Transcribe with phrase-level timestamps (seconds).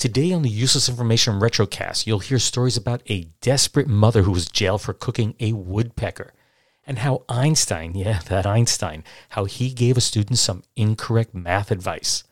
[0.00, 4.48] Today on the Useless Information Retrocast, you'll hear stories about a desperate mother who was
[4.48, 6.32] jailed for cooking a woodpecker,
[6.86, 12.24] and how Einstein, yeah, that Einstein, how he gave a student some incorrect math advice.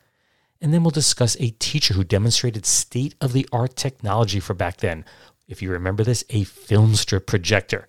[0.59, 4.77] And then we'll discuss a teacher who demonstrated state of the art technology for back
[4.77, 5.05] then.
[5.47, 7.87] If you remember this, a film strip projector.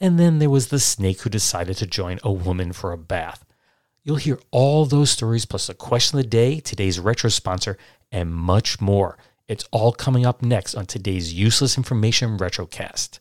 [0.00, 3.44] And then there was the snake who decided to join a woman for a bath.
[4.06, 7.76] You'll hear all those stories plus the question of the day, today's retro sponsor,
[8.10, 9.18] and much more.
[9.48, 13.20] It's all coming up next on today's Useless Information Retrocast.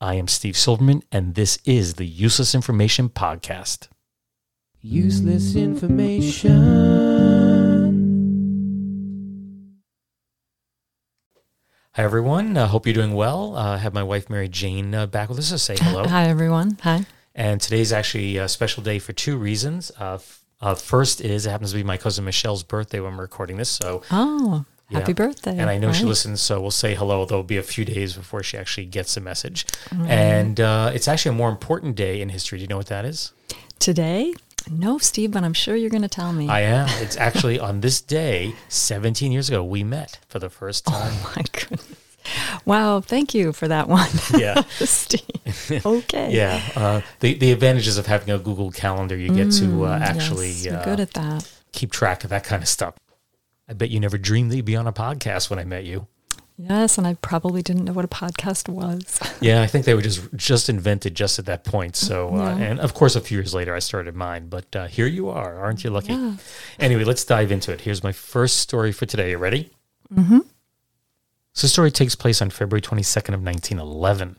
[0.00, 3.88] I am Steve Silverman, and this is the Useless Information Podcast.
[4.80, 7.02] Useless information.
[11.94, 12.56] Hi, everyone.
[12.56, 13.54] I uh, hope you're doing well.
[13.54, 16.04] Uh, I have my wife, Mary Jane, uh, back with us to say hello.
[16.08, 16.78] Hi, everyone.
[16.82, 17.04] Hi.
[17.34, 19.92] And today's actually a special day for two reasons.
[20.00, 23.22] Uh, f- uh, first is it happens to be my cousin Michelle's birthday when we're
[23.22, 23.68] recording this.
[23.68, 24.98] So, Oh, Yeah.
[25.00, 25.56] happy birthday.
[25.58, 27.24] and I know she listens, so we'll say hello.
[27.24, 29.66] There'll be a few days before she actually gets the message.
[29.90, 32.58] And uh, it's actually a more important day in history.
[32.58, 33.32] Do you know what that is?
[33.78, 34.34] Today?
[34.70, 36.48] No, Steve, but I'm sure you're going to tell me.
[36.48, 36.86] I am.
[37.02, 41.12] It's actually on this day, 17 years ago, we met for the first time.
[41.14, 41.84] oh, my goodness.
[42.64, 44.08] Wow, thank you for that one.
[44.38, 44.62] Yeah.
[44.78, 45.82] Steve.
[45.84, 46.32] Okay.
[46.34, 46.60] Yeah.
[46.76, 50.64] Uh, the, the advantages of having a Google Calendar, you get to uh, actually Mm,
[50.64, 51.50] Yes, uh, good at that.
[51.72, 52.94] keep track of that kind of stuff.
[53.68, 56.06] I bet you never dreamed that you'd be on a podcast when I met you.
[56.58, 59.18] Yes, and I probably didn't know what a podcast was.
[59.40, 61.96] Yeah, I think they were just just invented just at that point.
[61.96, 62.64] So, uh, Yeah.
[62.64, 64.46] and of course, a few years later, I started mine.
[64.48, 66.12] But uh, here you are, aren't you lucky?
[66.12, 66.34] Yeah.
[66.78, 67.80] Anyway, let's dive into it.
[67.80, 69.30] Here's my first story for today.
[69.30, 69.72] You ready?
[70.14, 70.40] Mm-hmm.
[71.54, 74.36] So, the story takes place on February 22nd of 1911.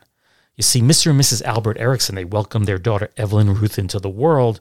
[0.56, 1.12] You see, Mr.
[1.12, 1.42] and Mrs.
[1.44, 4.60] Albert Erickson they welcomed their daughter Evelyn Ruth into the world,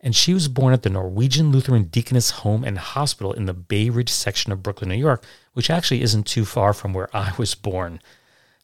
[0.00, 3.90] and she was born at the Norwegian Lutheran Deaconess Home and Hospital in the Bay
[3.90, 7.54] Ridge section of Brooklyn, New York, which actually isn't too far from where I was
[7.54, 8.00] born.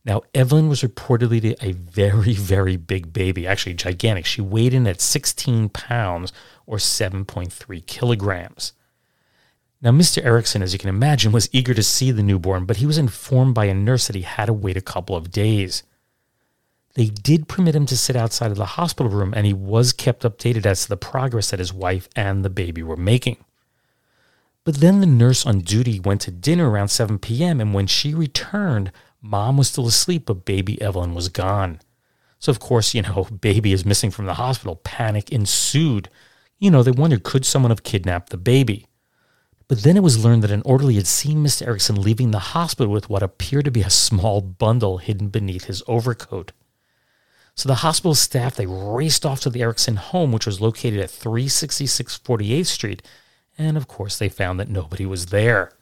[0.05, 4.25] Now, Evelyn was reportedly a very, very big baby, actually gigantic.
[4.25, 6.33] She weighed in at 16 pounds
[6.65, 8.73] or 7.3 kilograms.
[9.83, 10.25] Now, Mr.
[10.25, 13.55] Erickson, as you can imagine, was eager to see the newborn, but he was informed
[13.55, 15.83] by a nurse that he had to wait a couple of days.
[16.95, 20.23] They did permit him to sit outside of the hospital room, and he was kept
[20.23, 23.37] updated as to the progress that his wife and the baby were making.
[24.65, 28.15] But then the nurse on duty went to dinner around 7 p.m., and when she
[28.15, 31.81] returned, mom was still asleep, but baby Evelyn was gone.
[32.39, 34.77] So, of course, you know, baby is missing from the hospital.
[34.77, 36.09] Panic ensued.
[36.59, 38.87] You know, they wondered could someone have kidnapped the baby?
[39.69, 41.67] But then it was learned that an orderly had seen Mr.
[41.67, 45.83] Erickson leaving the hospital with what appeared to be a small bundle hidden beneath his
[45.89, 46.53] overcoat.
[47.57, 51.11] So the hospital staff they raced off to the Erickson home, which was located at
[51.11, 53.03] 366 48th Street,
[53.59, 55.73] and of course they found that nobody was there.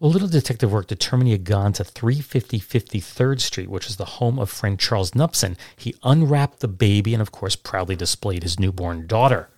[0.00, 4.04] A little detective work determined he had gone to 350 53rd Street, which is the
[4.04, 5.56] home of friend Charles Nupson.
[5.76, 9.48] He unwrapped the baby and, of course, proudly displayed his newborn daughter.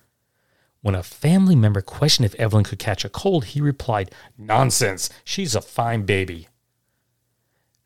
[0.85, 5.55] When a family member questioned if Evelyn could catch a cold, he replied, Nonsense, she's
[5.55, 6.47] a fine baby.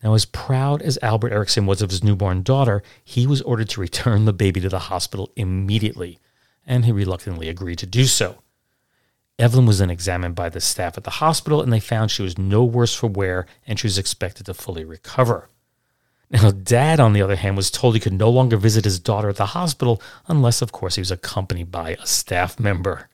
[0.04, 3.80] Now, as proud as Albert Erickson was of his newborn daughter, he was ordered to
[3.80, 6.20] return the baby to the hospital immediately,
[6.68, 8.44] and he reluctantly agreed to do so.
[9.40, 12.38] Evelyn was then examined by the staff at the hospital, and they found she was
[12.38, 15.48] no worse for wear and she was expected to fully recover.
[16.32, 19.30] Now, Dad, on the other hand, was told he could no longer visit his daughter
[19.30, 23.10] at the hospital unless, of course, he was accompanied by a staff member.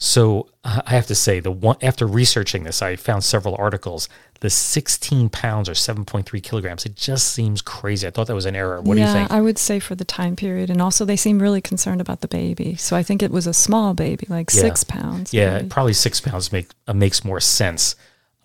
[0.00, 4.08] So uh, I have to say, the one after researching this, I found several articles.
[4.40, 8.06] The 16 pounds or 7.3 kilograms, it just seems crazy.
[8.06, 8.80] I thought that was an error.
[8.80, 9.32] What yeah, do you think?
[9.32, 12.28] I would say for the time period, and also they seem really concerned about the
[12.28, 12.76] baby.
[12.76, 14.60] So I think it was a small baby, like Yeah.
[14.60, 15.34] six pounds.
[15.34, 15.68] yeah, maybe.
[15.68, 17.96] probably six pounds make uh, makes more sense.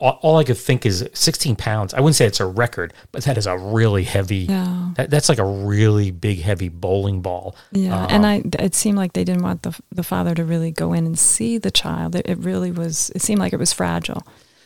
[0.03, 1.93] All, all I could think is 16 pounds.
[1.93, 4.39] I wouldn't say it's a record, but that is a really heavy.
[4.49, 4.91] Yeah.
[4.97, 7.55] That, that's like a really big, heavy bowling ball.
[7.71, 10.71] Yeah, Um, and I it seemed like they didn't want the the father to really
[10.71, 12.15] go in and see the child.
[12.15, 13.11] It, it really was.
[13.15, 14.23] It seemed like it was fragile.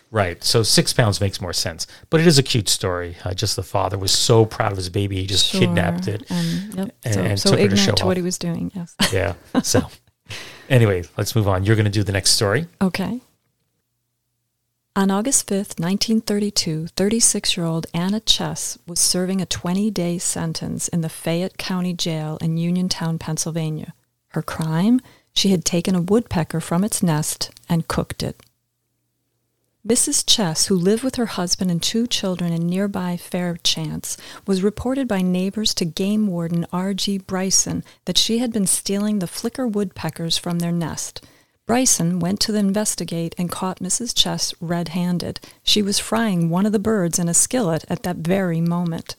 [0.09, 0.43] Right.
[0.43, 1.85] So six pounds makes more sense.
[2.09, 3.17] But it is a cute story.
[3.23, 5.59] Uh, just the father was so proud of his baby, he just Sure.
[5.61, 6.23] kidnapped it.
[6.31, 6.95] And, yep.
[7.03, 8.17] and- so and so took her to ignorant show to, what off.
[8.17, 8.71] he was doing.
[8.73, 8.95] Yes.
[9.13, 9.33] Yeah.
[9.63, 9.81] So,
[10.69, 11.63] anyway, let's move on.
[11.63, 12.67] You're going to do the next story.
[12.81, 13.19] Okay.
[14.97, 20.87] On August 5, 1932, 36 year old Anna Chess was serving a 20 day sentence
[20.87, 23.93] in the Fayette County Jail in Uniontown, Pennsylvania.
[24.29, 24.99] Her crime?
[25.35, 28.41] She had taken a woodpecker from its nest and cooked it.
[29.87, 30.23] Mrs.
[30.25, 34.17] Chess, who lived with her husband and two children in nearby Fairchance,
[34.47, 37.19] was reported by neighbors to game warden R.G.
[37.19, 41.23] Bryson that she had been stealing the flicker woodpeckers from their nest.
[41.67, 44.15] Bryson went to investigate and caught Mrs.
[44.15, 45.41] Chess red handed.
[45.63, 49.17] She was frying one of the birds in a skillet at that very moment.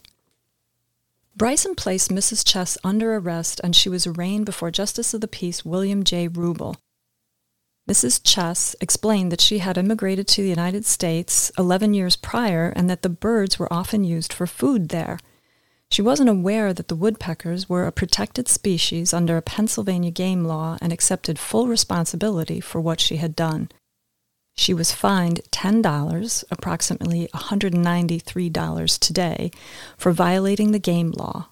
[1.37, 2.45] Bryson placed Mrs.
[2.45, 6.27] Chess under arrest and she was arraigned before Justice of the Peace William J.
[6.27, 6.77] Rubel.
[7.87, 8.21] Mrs.
[8.25, 13.03] Chess explained that she had immigrated to the United States 11 years prior and that
[13.03, 15.19] the birds were often used for food there.
[15.91, 20.77] She wasn't aware that the woodpeckers were a protected species under a Pennsylvania game law
[20.81, 23.71] and accepted full responsibility for what she had done.
[24.55, 29.51] She was fined $10, approximately $193 today,
[29.97, 31.49] for violating the game law.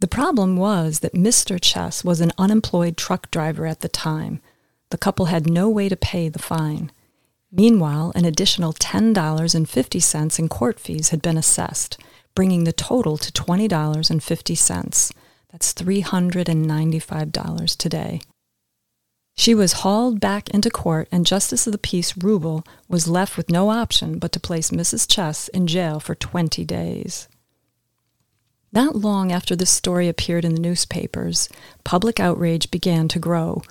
[0.00, 1.58] The problem was that Mr.
[1.60, 4.40] Chess was an unemployed truck driver at the time.
[4.90, 6.90] The couple had no way to pay the fine.
[7.52, 11.96] Meanwhile, an additional $10.50 in court fees had been assessed,
[12.34, 15.12] bringing the total to $20.50.
[15.50, 18.20] That's $395 today.
[19.36, 23.50] She was hauled back into court, and Justice of the Peace Rubel was left with
[23.50, 25.10] no option but to place Mrs.
[25.10, 27.28] Chess in jail for 20 days.
[28.72, 31.48] Not long after this story appeared in the newspapers,
[31.84, 33.62] public outrage began to grow.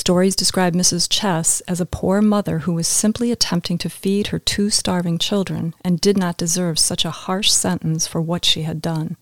[0.00, 1.06] Stories describe Mrs.
[1.10, 5.74] Chess as a poor mother who was simply attempting to feed her two starving children
[5.84, 9.18] and did not deserve such a harsh sentence for what she had done.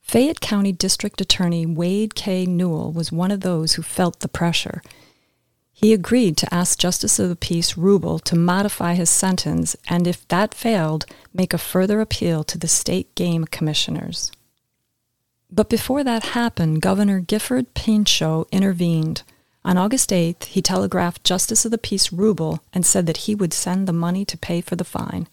[0.00, 2.46] Fayette County District Attorney Wade K.
[2.46, 4.82] Newell was one of those who felt the pressure.
[5.72, 10.26] He agreed to ask Justice of the Peace Rubel to modify his sentence and, if
[10.28, 14.32] that failed, make a further appeal to the state game commissioners.
[15.54, 19.22] But before that happened, Governor Gifford Pinchot intervened.
[19.66, 23.52] On August 8th, he telegraphed Justice of the Peace Rubel and said that he would
[23.52, 25.28] send the money to pay for the fine.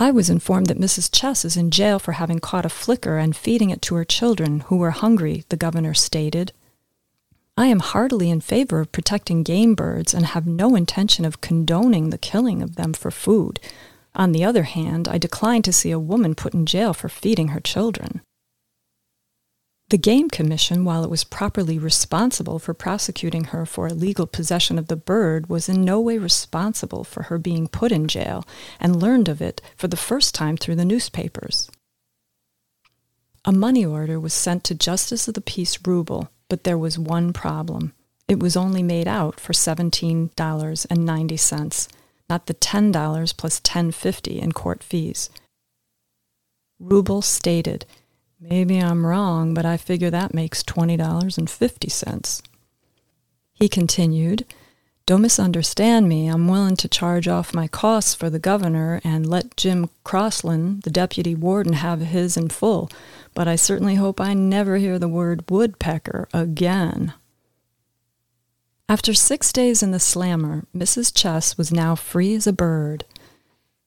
[0.00, 1.08] I was informed that Mrs.
[1.12, 4.60] Chess is in jail for having caught a flicker and feeding it to her children,
[4.66, 6.52] who were hungry, the governor stated.
[7.56, 12.10] I am heartily in favor of protecting game birds and have no intention of condoning
[12.10, 13.60] the killing of them for food.
[14.16, 17.48] On the other hand, I decline to see a woman put in jail for feeding
[17.48, 18.20] her children.
[19.90, 24.88] The Game Commission, while it was properly responsible for prosecuting her for illegal possession of
[24.88, 28.46] the bird, was in no way responsible for her being put in jail
[28.80, 31.70] and learned of it for the first time through the newspapers.
[33.44, 37.34] A money order was sent to Justice of the Peace Rubel, but there was one
[37.34, 37.92] problem.
[38.26, 41.88] It was only made out for $17.90,
[42.30, 45.28] not the $10 plus $10.50 in court fees.
[46.82, 47.84] Rubel stated,
[48.46, 52.42] Maybe I'm wrong, but I figure that makes $20.50.
[53.54, 54.44] He continued,
[55.06, 56.28] Don't misunderstand me.
[56.28, 60.90] I'm willing to charge off my costs for the governor and let Jim Crossland, the
[60.90, 62.90] deputy warden, have his in full,
[63.32, 67.14] but I certainly hope I never hear the word woodpecker again.
[68.90, 71.14] After six days in the slammer, Mrs.
[71.14, 73.06] Chess was now free as a bird.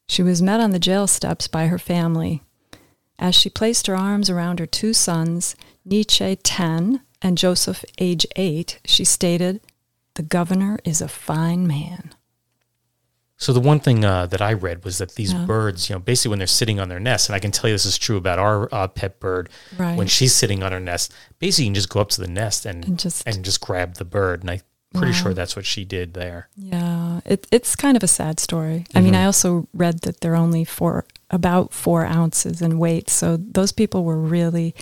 [0.07, 2.41] She was met on the jail steps by her family.
[3.19, 5.55] As she placed her arms around her two sons,
[5.85, 9.59] Nietzsche, 10, and Joseph, age 8, she stated,
[10.15, 12.13] The governor is a fine man.
[13.39, 15.45] So the one thing uh, that I read was that these Yeah.
[15.45, 17.75] birds, you know, basically when they're sitting on their nest, and I can tell you
[17.75, 19.49] this is true about our uh, pet bird.
[19.77, 19.95] Right.
[19.97, 22.65] When she's sitting on her nest, basically you can just go up to the nest
[22.65, 24.41] and And just- and just grab the bird.
[24.41, 24.61] And I'm
[24.93, 25.17] pretty Wow.
[25.21, 26.49] sure that's what she did there.
[26.55, 28.85] Yeah, it, it's kind of a sad story.
[28.95, 33.09] I mean, I also read that they're only four, about four ounces in weight.
[33.09, 34.73] So those people were really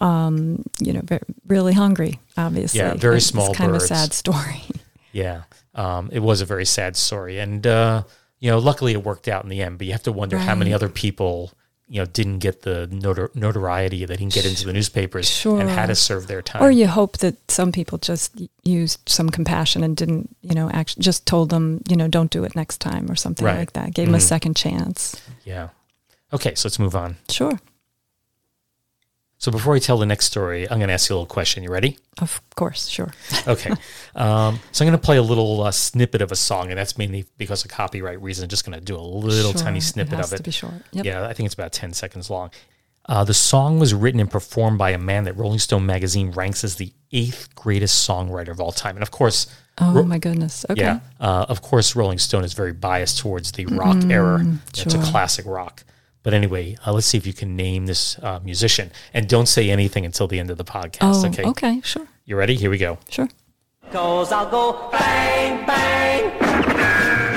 [0.00, 2.20] um, you know, ve- really hungry.
[2.36, 3.84] Obviously, Yeah, very It's small kind birds.
[3.84, 4.62] of a sad story.
[5.12, 5.42] Yeah,
[5.74, 8.04] um, it was a very sad story, and uh,
[8.38, 9.76] you know, luckily it worked out in the end.
[9.76, 11.50] But you have to wonder how many other people,
[11.92, 15.60] you know, didn't get the notor- notoriety, they didn't get into the newspapers, Sure.
[15.60, 16.62] and had to serve their time.
[16.62, 18.30] Or you hope that some people just
[18.62, 22.44] used some compassion and didn't, you know, actually just told them, you know, don't do
[22.44, 23.58] it next time or something Right.
[23.58, 23.92] like that.
[23.92, 24.22] Gave them a Mhm.
[24.22, 25.16] second chance.
[25.44, 25.68] yeah.
[26.32, 27.16] Okay, so let's move on.
[27.28, 27.58] Sure,
[29.40, 31.62] So before I tell the next story, I'm going to ask you a little question.
[31.62, 31.98] You ready?
[32.20, 33.10] of course, sure.
[33.48, 33.70] Okay.
[34.14, 36.98] um, so I'm going to play a little uh, snippet of a song, and that's
[36.98, 38.42] mainly because of copyright reasons.
[38.44, 40.36] I'm just going to do a little Sure, tiny snippet it of it.
[40.36, 40.74] to be short.
[40.92, 41.04] Yep.
[41.06, 42.50] Yeah, I think it's about 10 seconds long.
[43.06, 46.62] Uh, the song was written and performed by a man that Rolling Stone magazine ranks
[46.62, 48.94] as the eighth greatest songwriter of all time.
[48.96, 49.46] And of course,
[49.78, 50.66] Oh Ro- my goodness.
[50.68, 50.82] Okay.
[50.82, 54.40] yeah, uh, of course, Rolling Stone is very biased towards the rock era.
[54.74, 54.84] Sure.
[54.84, 55.82] It's a Mm, classic rock.
[56.22, 58.90] But anyway, uh, let's see if you can name this uh, musician.
[59.14, 60.98] And don't say anything until the end of the podcast.
[61.24, 61.44] Oh, okay.
[61.44, 61.80] okay.
[61.82, 62.06] Sure.
[62.26, 62.56] You ready?
[62.56, 62.98] Here we go.
[63.08, 63.28] Sure.
[63.90, 66.30] Cause I'll go bang, bang.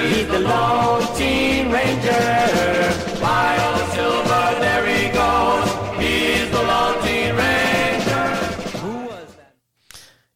[0.05, 2.11] He's the Lone Teen Ranger.
[3.21, 5.69] Wild silver, there he goes.
[5.97, 8.35] He's the Lone Teen Ranger.
[8.79, 9.55] Who was that?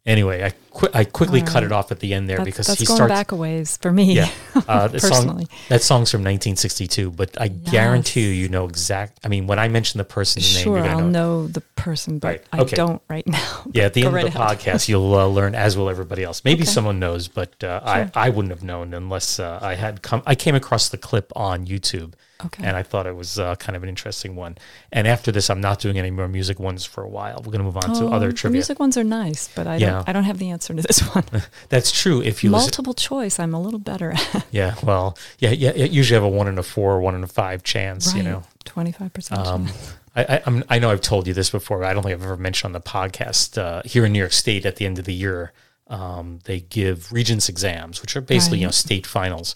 [0.06, 2.80] Anyway, I qui- I quickly cut it off at the end there That's, because that's
[2.80, 3.12] he going starts.
[3.12, 4.14] back a ways for me.
[4.14, 4.30] Yeah,
[4.68, 5.48] uh, the song, personally.
[5.70, 9.20] that song's from 1962, but I guarantee you, you know exact.
[9.26, 11.10] I mean, when I mention the person's name, Sure, I'll know.
[11.10, 13.64] know the person, but Right, I don't right now.
[13.74, 14.60] Yeah, at the end right of the ahead.
[14.60, 16.44] podcast, you'll uh, learn, as will everybody else.
[16.46, 16.72] Maybe Okay.
[16.72, 20.22] someone knows, but uh, I, I wouldn't have known unless uh, I had come.
[20.26, 22.14] I came across the clip on YouTube,
[22.46, 22.63] Okay.
[22.63, 24.58] and I thought it was uh, kind of an interesting one.
[24.91, 27.38] And after this, I'm not doing any more music ones for a while.
[27.38, 28.53] We're going to move on to Oh, other the trivia.
[28.58, 29.89] music ones are nice, but I Yeah.
[29.91, 30.10] don't.
[30.10, 31.24] I don't have the answer to this one.
[31.70, 32.22] That's true.
[32.22, 34.46] If you listen, Multiple choice, I'm a little better at.
[34.51, 37.27] yeah, well, yeah, yeah, you usually have a one in a four, one in a
[37.27, 38.13] five chance.
[38.13, 39.41] You know, twenty five percent.
[39.46, 39.67] Um,
[40.15, 41.79] I, I, I'm, know I've told you this before.
[41.79, 43.58] But I don't think I've ever mentioned on the podcast.
[43.58, 45.53] Uh, here in New York State, at the end of the year,
[45.88, 49.56] um, they give Regents exams, which are basically you know state finals.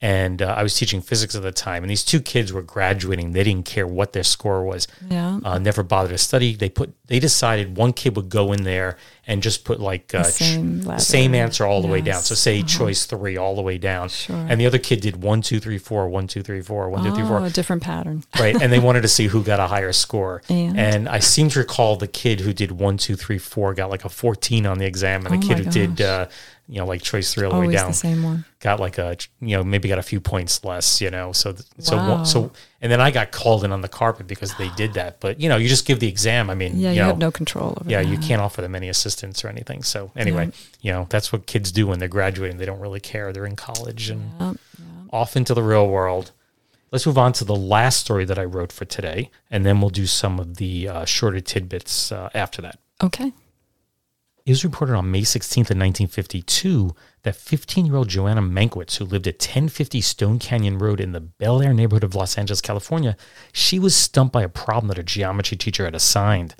[0.00, 3.32] And uh, I was teaching physics at the time, and these two kids were graduating.
[3.32, 4.86] They didn't care what their score was.
[5.10, 5.40] Yeah.
[5.44, 6.54] Uh, never bothered to study.
[6.54, 6.94] They put.
[7.08, 10.82] They decided one kid would go in there and just put like uh, ch- same
[10.82, 12.20] the same answer all the way down.
[12.22, 12.68] So say Uh-huh.
[12.68, 14.08] choice three all the way down.
[14.08, 14.36] Sure.
[14.36, 17.12] And the other kid did one, two, three, four, one, two, three, four, one, two,
[17.12, 18.22] three, four Oh, a different pattern.
[18.38, 18.54] right?
[18.62, 20.42] And they wanted to see who got a higher score.
[20.48, 21.08] And?
[21.08, 24.08] I seem to recall the kid who did one, two, three, four got like a
[24.08, 26.06] 14 on the exam, and the Oh kid who did, gosh.
[26.06, 26.26] uh,
[26.68, 28.44] you know, like choice three all the way Always down the same one.
[28.60, 31.32] got like a, you know, maybe got a few points less, you know.
[31.32, 32.16] So, th- so, Wow.
[32.16, 32.50] one- so,
[32.82, 35.18] and then I got called in on the carpet because they did that.
[35.20, 36.50] But you know, you just give the exam.
[36.50, 37.90] I mean, Yeah, you, you, know, have no control over.
[37.90, 38.08] yeah, that.
[38.08, 39.82] you can't offer them any assistance or anything.
[39.82, 40.50] So anyway,
[40.82, 42.58] you know, that's what kids do when they're graduating.
[42.58, 43.32] They don't really care.
[43.32, 44.56] They're in college and Yep,
[45.10, 46.32] off into the real world.
[46.90, 49.90] Let's move on to the last story that I wrote for today, and then we'll
[49.90, 52.78] do some of the uh, shorter tidbits uh, after that.
[53.02, 53.32] Okay.
[54.48, 59.34] It was reported on May 16th of 1952 that 15-year-old Joanna Mankiewicz, who lived at
[59.34, 63.14] 1050 Stone Canyon Road in the Bel Air neighborhood of Los Angeles, California,
[63.52, 66.54] she was stumped by a problem that her geometry teacher had assigned.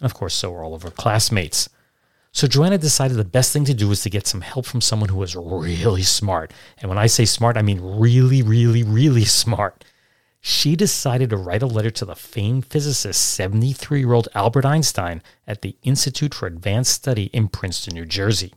[0.00, 1.68] And of course, so were all of her classmates.
[2.32, 5.10] So Joanna decided the best thing to do was to get some help from someone
[5.10, 6.54] who was really smart.
[6.78, 9.84] And when I say smart, I mean really, really, really smart.
[10.48, 15.20] She decided to write a letter to the famed physicist 73 year old Albert Einstein
[15.44, 18.54] at the Institute for Advanced Study in Princeton, New Jersey.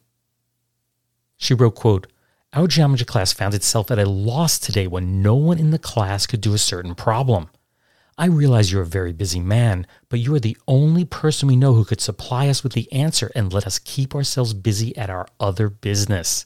[1.36, 2.06] She wrote, quote,
[2.54, 6.28] Our geometry class found itself at a loss today when no one in the class
[6.28, 7.50] could do a certain problem.
[8.20, 11.74] I realize you're a very busy man, but you are the only person we know
[11.74, 15.26] who could supply us with the answer and let us keep ourselves busy at our
[15.40, 16.46] other business.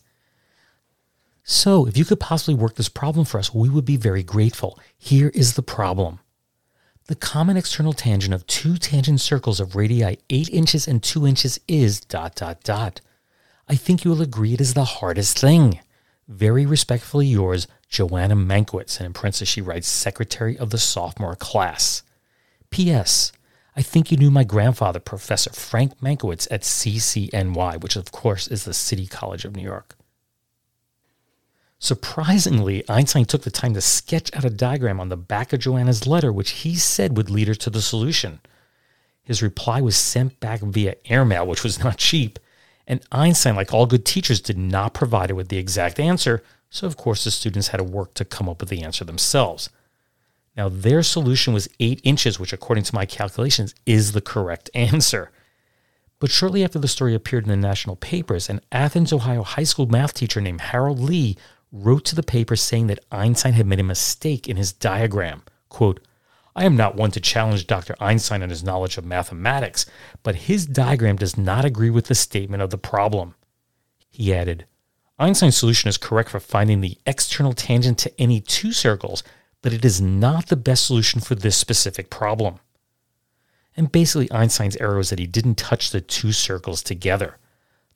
[1.43, 4.79] So, if you could possibly work this problem for us, we would be very grateful.
[4.97, 6.19] Here is the problem.
[7.07, 11.59] The common external tangent of two tangent circles of radii 8 inches and 2 inches
[11.67, 13.01] is dot dot dot.
[13.67, 15.81] I think you will agree it is the hardest thing.
[16.29, 22.03] Very respectfully yours, Joanna Mankiewicz, and in parentheses she writes, Secretary of the Sophomore Class.
[22.69, 23.33] P.S.
[23.75, 28.63] I think you knew my grandfather, Professor Frank Mankiewicz at CCNY, which of course is
[28.63, 29.97] the City College of New York.
[31.83, 36.07] Surprisingly, Einstein took the time to sketch out a diagram on the back of Joanna's
[36.07, 38.39] letter, which he said would lead her to the solution.
[39.21, 42.39] His reply was sent back via airmail, which was not cheap,
[42.87, 46.87] and Einstein, like all good teachers, did not provide her with the exact answer, so
[46.87, 49.69] of course the students had to work to come up with the answer themselves.
[50.55, 55.31] Now, their solution was 8 inches, which, according to my calculations, is the correct answer.
[56.19, 59.87] But shortly after the story appeared in the national papers, an Athens, Ohio high school
[59.87, 61.35] math teacher named Harold Lee
[61.73, 65.41] wrote to the paper saying that Einstein had made a mistake in his diagram.
[65.69, 65.99] Quote,
[66.55, 67.95] I am not one to challenge Dr.
[67.99, 69.87] Einstein on his knowledge of mathematics,
[70.21, 73.33] but his diagram does not agree with the statement of the problem.
[74.11, 74.67] He added,
[75.17, 79.23] Einstein's solution is correct for finding the external tangent to any two circles,
[79.63, 82.59] but it is not the best solution for this specific problem.
[83.75, 87.37] And basically, Einstein's error was that he didn't touch the two circles together.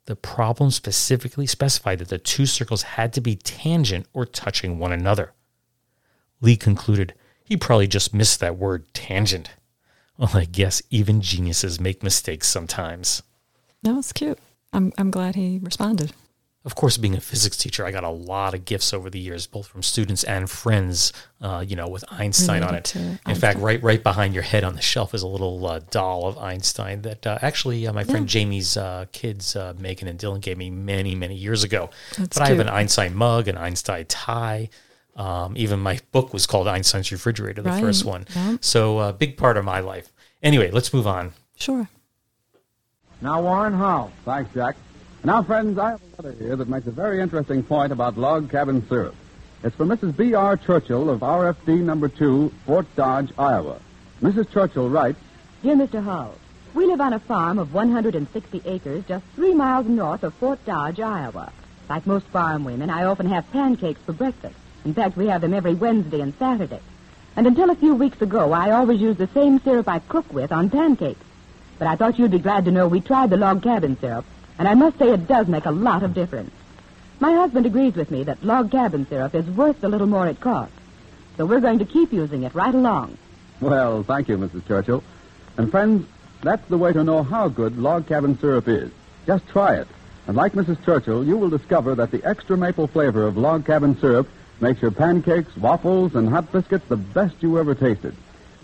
[0.08, 4.90] The problem specifically specified that the two circles had to be tangent or touching one
[4.90, 5.34] another.
[6.40, 7.12] Lee concluded
[7.44, 9.50] he probably just missed that word tangent.
[10.16, 13.22] Well, I guess even geniuses make mistakes sometimes.
[13.82, 14.38] That was cute.
[14.72, 16.14] I'm, I'm glad he responded.
[16.64, 19.46] Of course, being a physics teacher, I got a lot of gifts over the years,
[19.46, 21.12] both from students and friends.
[21.40, 22.84] Uh, you know, with Einstein on it.
[22.86, 23.34] to In Einstein.
[23.36, 26.36] fact, right right behind your head on the shelf is a little uh, doll of
[26.36, 30.58] Einstein that uh, actually uh, my friend Jamie's uh, kids, uh, Megan and Dylan, gave
[30.58, 31.90] me many many years ago.
[32.18, 34.68] That's but I have an Einstein mug, an Einstein tie.
[35.14, 38.26] Um, even my book was called Einstein's Refrigerator, the Right, first one.
[38.36, 38.56] yeah.
[38.60, 40.12] So a big part of my life.
[40.42, 41.32] Anyway, let's move on.
[41.56, 41.88] Sure.
[43.20, 44.10] Now, Warren, how?
[44.24, 44.76] Thanks, Jack.
[45.28, 48.50] Now, friends, I have a letter here that makes a very interesting point about log
[48.50, 49.14] cabin syrup.
[49.62, 50.16] It's from Mrs.
[50.16, 50.56] B.R.
[50.56, 53.78] Churchill of RFD number 2, Fort Dodge, Iowa.
[54.22, 54.50] Mrs.
[54.50, 55.18] Churchill writes,
[55.62, 56.02] Dear Mr.
[56.02, 56.34] Hull,
[56.72, 60.98] we live on a farm of 160 acres just three miles north of Fort Dodge,
[60.98, 61.52] Iowa.
[61.90, 64.56] Like most farm women, I often have pancakes for breakfast.
[64.86, 66.80] In fact, we have them every Wednesday and Saturday.
[67.36, 70.52] And until a few weeks ago, I always used the same syrup I cook with
[70.52, 71.20] on pancakes.
[71.78, 74.24] But I thought you'd be glad to know we tried the log cabin syrup,
[74.58, 76.50] and I must say it does make a lot of difference.
[77.20, 80.40] My husband agrees with me that log cabin syrup is worth the little more it
[80.40, 80.74] costs.
[81.36, 83.16] So we're going to keep using it right along.
[83.60, 84.66] Well, thank you, Mrs.
[84.66, 85.02] Churchill.
[85.56, 86.06] And, friends,
[86.42, 88.90] that's the way to know how good log cabin syrup is.
[89.26, 89.88] Just try it.
[90.26, 90.84] And like Mrs.
[90.84, 94.28] Churchill, you will discover that the extra maple flavor of log cabin syrup
[94.60, 98.14] makes your pancakes, waffles, and hot biscuits the best you ever tasted.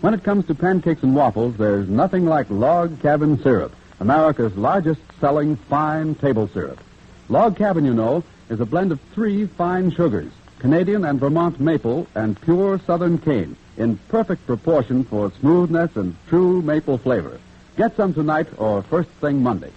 [0.01, 5.01] When it comes to pancakes and waffles, there's nothing like log cabin syrup, America's largest
[5.19, 6.79] selling fine table syrup.
[7.29, 12.07] Log cabin, you know, is a blend of three fine sugars Canadian and Vermont maple
[12.15, 17.39] and pure southern cane in perfect proportion for smoothness and true maple flavor.
[17.77, 19.71] Get some tonight or first thing Monday.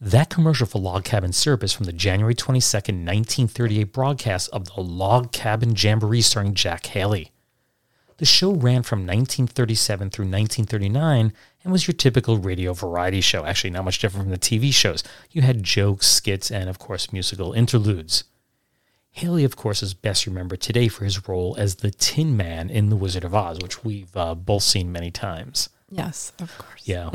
[0.00, 4.80] That commercial for Log Cabin Syrup is from the January 22nd, 1938 broadcast of the
[4.80, 7.30] Log Cabin Jamboree starring Jack Haley.
[8.22, 11.32] The show ran from 1937 through 1939
[11.64, 15.02] and was your typical radio variety show, actually not much different from the TV shows.
[15.32, 18.22] You had jokes, skits, and of course musical interludes.
[19.10, 22.90] Haley, of course, is best remembered today for his role as the Tin Man in
[22.90, 25.68] The Wizard of Oz, which we've uh, both seen many times.
[25.90, 26.82] Yes, of course.
[26.84, 27.08] Yeah,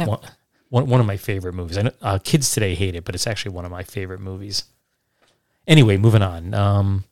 [0.68, 1.78] one, one of my favorite movies.
[1.78, 4.66] I know, uh, kids today hate it, but it's actually one of my favorite movies.
[5.68, 6.54] Anyway, moving on.
[6.54, 7.06] Um,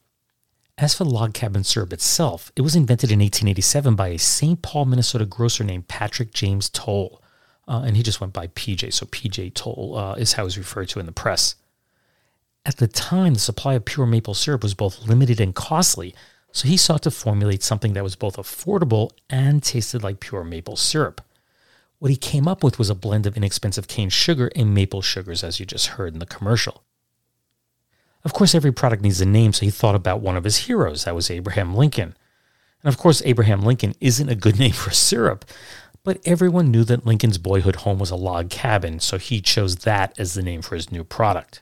[0.78, 4.62] as for log cabin syrup itself, it was invented in 1887 by a St.
[4.62, 7.22] Paul, Minnesota grocer named Patrick James Towle,
[7.68, 8.92] uh, and he just went by PJ.
[8.94, 11.56] So PJ Towle uh, is how he's referred to in the press.
[12.66, 16.14] At the time, the supply of pure maple syrup was both limited and costly,
[16.52, 20.76] so he sought to formulate something that was both affordable and tasted like pure maple
[20.76, 21.22] syrup.
[22.00, 25.44] What he came up with was a blend of inexpensive cane sugar and maple sugars,
[25.44, 26.85] as you just heard in the commercial.
[28.26, 31.06] Of course, every product needs a name, so he thought about one of his heroes.
[31.06, 32.18] That was Abraham Lincoln.
[32.84, 35.46] And of course, Abraham Lincoln isn't a good name for syrup,
[36.04, 40.20] but everyone knew that Lincoln's boyhood home was a log cabin, so he chose that
[40.20, 41.62] as the name for his new product.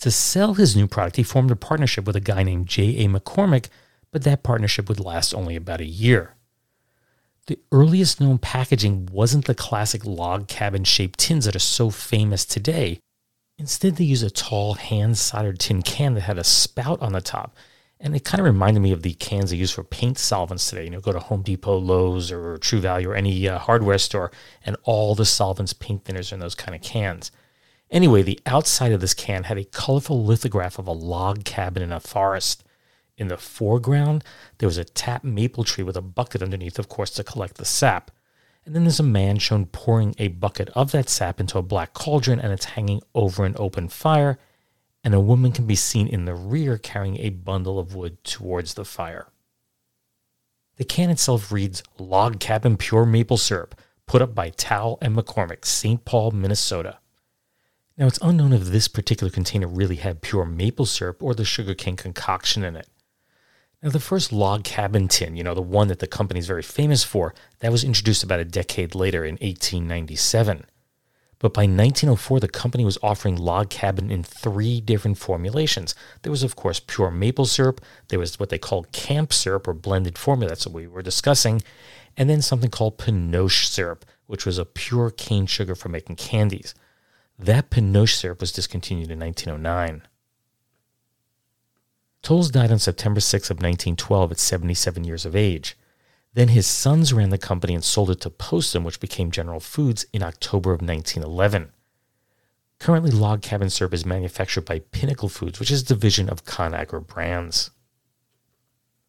[0.00, 3.08] To sell his new product, he formed a partnership with a guy named J.A.
[3.08, 3.68] McCormick,
[4.12, 6.34] but that partnership would last only about a year.
[7.46, 12.44] The earliest known packaging wasn't the classic log cabin shaped tins that are so famous
[12.44, 13.00] today.
[13.58, 17.20] Instead, they used a tall hand soldered tin can that had a spout on the
[17.20, 17.56] top.
[18.00, 20.84] And it kind of reminded me of the cans they use for paint solvents today.
[20.84, 24.30] You know, go to Home Depot, Lowe's, or True Value, or any uh, hardware store,
[24.64, 27.32] and all the solvents, paint thinners are in those kind of cans.
[27.90, 31.90] Anyway, the outside of this can had a colorful lithograph of a log cabin in
[31.90, 32.62] a forest.
[33.16, 34.22] In the foreground,
[34.58, 37.64] there was a tap maple tree with a bucket underneath, of course, to collect the
[37.64, 38.12] sap.
[38.68, 41.94] And then there's a man shown pouring a bucket of that sap into a black
[41.94, 44.38] cauldron, and it's hanging over an open fire.
[45.02, 48.74] And a woman can be seen in the rear carrying a bundle of wood towards
[48.74, 49.28] the fire.
[50.76, 55.64] The can itself reads Log Cabin Pure Maple Syrup, put up by Towle and McCormick,
[55.64, 56.04] St.
[56.04, 56.98] Paul, Minnesota.
[57.96, 61.96] Now, it's unknown if this particular container really had pure maple syrup or the sugarcane
[61.96, 62.86] concoction in it.
[63.82, 66.62] Now, the first log cabin tin, you know, the one that the company is very
[66.62, 70.64] famous for, that was introduced about a decade later in 1897.
[71.38, 75.94] But by 1904, the company was offering log cabin in three different formulations.
[76.22, 77.80] There was, of course, pure maple syrup.
[78.08, 80.48] There was what they called camp syrup or blended formula.
[80.48, 81.62] That's what we were discussing.
[82.16, 86.74] And then something called pinoche syrup, which was a pure cane sugar for making candies.
[87.38, 90.02] That pinoche syrup was discontinued in 1909.
[92.22, 95.76] Toles died on September 6 of 1912 at 77 years of age.
[96.34, 100.06] Then his sons ran the company and sold it to Postum, which became General Foods,
[100.12, 101.72] in October of 1911.
[102.78, 107.04] Currently, log cabin syrup is manufactured by Pinnacle Foods, which is a division of ConAgra
[107.04, 107.70] Brands.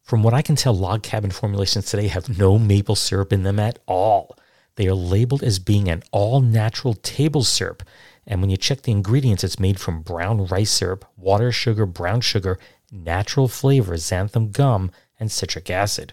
[0.02, 3.60] From what I can tell, log cabin formulations today have no maple syrup in them
[3.60, 4.36] at all.
[4.74, 7.84] They are labeled as being an all natural table syrup,
[8.26, 12.22] and when you check the ingredients, it's made from brown rice syrup, water, sugar, brown
[12.22, 12.58] sugar,
[12.90, 16.12] natural flavor, xanthan gum, and citric acid.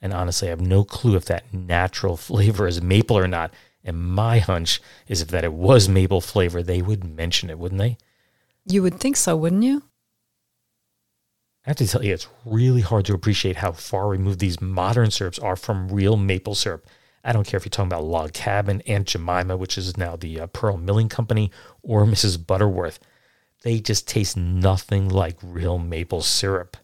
[0.00, 3.52] And honestly, I have no clue if that natural flavor is maple or not.
[3.84, 7.80] And my hunch is if that it was maple flavor, they would mention it, wouldn't
[7.80, 7.98] they?
[8.64, 9.82] You would think so, wouldn't you?
[11.66, 15.10] I have to tell you, it's really hard to appreciate how far removed these modern
[15.10, 16.86] syrups are from real maple syrup.
[17.24, 20.40] I don't care if you're talking about Log Cabin, Aunt Jemima, which is now the
[20.40, 22.44] uh, Pearl Milling Company, or Mrs.
[22.44, 22.98] Butterworth.
[23.62, 26.76] They just taste nothing like real maple syrup.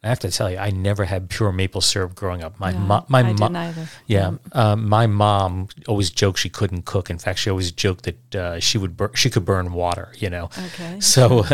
[0.00, 2.60] I have to tell you, I never had pure maple syrup growing up.
[2.60, 3.72] My No, mo- my I mo-
[4.06, 7.10] yeah, um, my mom always joked she couldn't cook.
[7.10, 10.12] In fact, she always joked that uh, she would bur- she could burn water.
[10.16, 11.00] You know, Okay.
[11.00, 11.44] so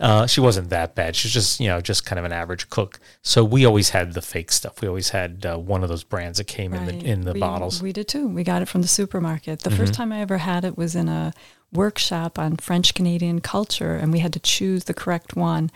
[0.00, 1.16] uh, she wasn't that bad.
[1.16, 3.00] She's just you know just kind of an average cook.
[3.22, 4.82] So we always had the fake stuff.
[4.82, 7.40] We always had uh, one of those brands that came in the in the we,
[7.40, 7.76] bottles.
[7.76, 7.84] Mm-hmm.
[7.84, 8.28] We did too.
[8.28, 9.60] We got it from the supermarket.
[9.60, 11.32] The first time I ever had it was in a
[11.72, 15.70] workshop on French Canadian culture, and we had to choose the correct one.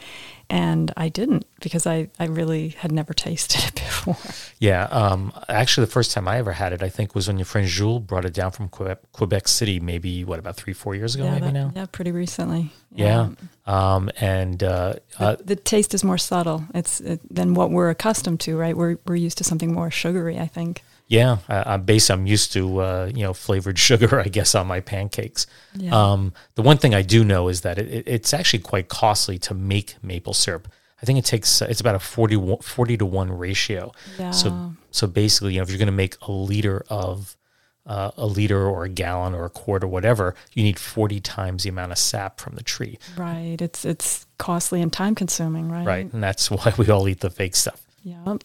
[0.48, 4.16] And I didn't because I, I really had never tasted it before.
[4.58, 7.46] Yeah, um, actually, the first time I ever had it, I think, was when your
[7.46, 11.14] friend Jules brought it down from Quebec, Quebec City, maybe what about three, four years
[11.14, 11.72] ago, yeah, maybe that- now.
[11.74, 12.70] yeah, pretty recently.
[12.94, 13.30] Yeah,
[13.66, 16.64] um, and uh, uh, the taste is more subtle.
[16.74, 18.76] It's it, than what we're accustomed to, right?
[18.76, 20.38] We're we're used to something more sugary.
[20.38, 20.82] I think.
[21.12, 22.10] Yeah, I, I'm based.
[22.10, 25.46] I'm used to uh, you know flavored sugar, I guess, on my pancakes.
[25.76, 25.92] Yeah.
[25.94, 29.38] Um, the one thing I do know is that it, it, it's actually quite costly
[29.46, 30.68] to make maple syrup.
[31.02, 33.92] I think it takes uh, it's about a 40, 40 to one ratio.
[34.32, 34.70] So Yeah.
[34.90, 37.36] so basically, you know, if you're going to make a liter of
[37.84, 41.64] uh, a liter or a gallon or a quart or whatever, you need forty times
[41.64, 43.60] the amount of sap from the tree, Right.
[43.60, 45.86] It's it's costly and time consuming, right?
[45.86, 46.12] right?
[46.14, 47.80] And that's why we all eat the fake stuff.
[48.04, 48.36] Yeah.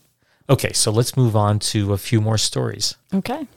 [0.50, 2.96] Okay, so let's move on to a few more stories.
[3.14, 3.48] Okay.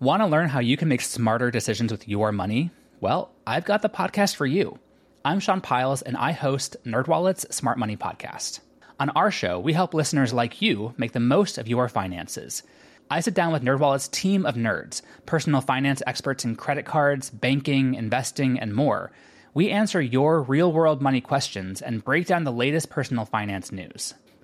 [0.00, 2.70] Want to learn how you can make smarter decisions with your money?
[3.00, 4.78] Well, I've got the podcast for you.
[5.26, 8.60] I'm Sean Pyles, and I host NerdWallet's Smart Money Podcast.
[8.98, 12.62] On our show, we help listeners like you make the most of your finances.
[13.10, 17.92] I sit down with NerdWallet's team of nerds, personal finance experts in credit cards, banking,
[17.92, 19.12] investing, and more.
[19.52, 24.14] We answer your real-world money questions and break down the latest personal finance news.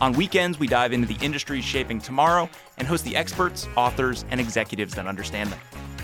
[0.00, 4.40] On weekends, we dive into the industries shaping tomorrow and host the experts, authors, and
[4.40, 5.58] executives that understand them.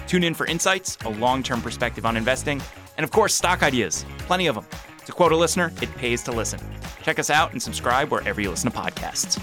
[0.08, 2.60] Tune in for insights, a long term perspective on investing,
[2.96, 4.04] and of course, stock ideas.
[4.18, 4.66] Plenty of them.
[5.06, 6.58] To quote a listener, it pays to listen.
[7.04, 9.38] Check us out and subscribe wherever you listen to podcasts.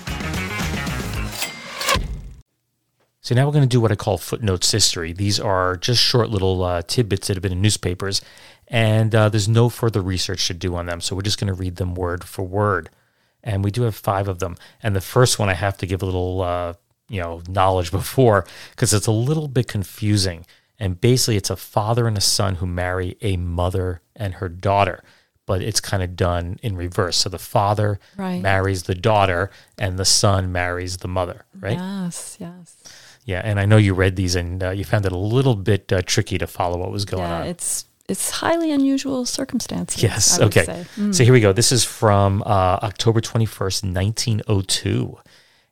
[3.22, 5.14] So now we're going to do what I call footnotes history.
[5.14, 8.22] These are just short little uh, tidbits that have been in newspapers,
[8.68, 11.00] and uh, there's no further research to do on them.
[11.00, 12.90] So we're just going to read them word for word.
[13.44, 14.56] And we do have five of them.
[14.84, 16.74] And the first one I have to give a little, uh,
[17.10, 20.46] you know, knowledge before because it's a little bit confusing.
[20.80, 25.04] And basically, it's a father and a son who marry a mother and her daughter,
[25.46, 27.18] but it's kind of done in reverse.
[27.18, 28.42] So the father Right.
[28.42, 31.78] marries the daughter, and the son marries the mother, right?
[31.78, 32.38] Yes.
[32.40, 32.76] Yes.
[33.26, 35.94] Yeah, and I know you read these and uh, you found it a little bit
[35.94, 37.42] uh, tricky to follow what was going yeah.
[37.42, 37.48] on.
[37.48, 40.04] It's it's highly unusual circumstances.
[40.04, 40.39] yes.
[40.39, 40.65] Okay.
[40.97, 41.15] Mm.
[41.15, 41.54] So here we go.
[41.54, 45.17] This is from uh, October 21st, 1902.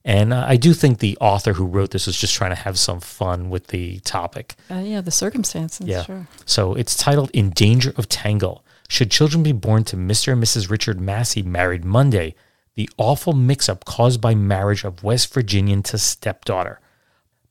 [0.05, 2.79] And uh, I do think the author who wrote this was just trying to have
[2.79, 4.55] some fun with the topic.
[4.71, 5.85] Uh, yeah, the circumstances.
[5.85, 6.03] Yeah.
[6.03, 6.27] Sure.
[6.45, 8.63] So it's titled In Danger of Tangle.
[8.87, 10.31] Should children be born to Mr.
[10.33, 10.69] and Mrs.
[10.71, 12.33] Richard Massey married Monday?
[12.75, 16.79] The awful mix up caused by marriage of West Virginian to stepdaughter.